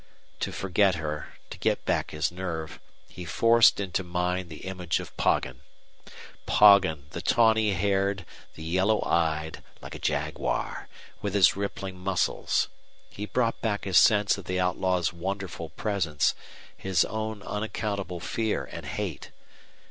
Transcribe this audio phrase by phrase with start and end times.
[0.39, 5.15] To forget her, to get back his nerve, he forced into mind the image of
[5.15, 5.59] Poggin
[6.47, 8.25] Poggin, the tawny haired,
[8.55, 10.87] the yellow eyed, like a jaguar,
[11.21, 12.67] with his rippling muscles.
[13.11, 16.33] He brought back his sense of the outlaw's wonderful presence,
[16.75, 19.29] his own unaccountable fear and hate.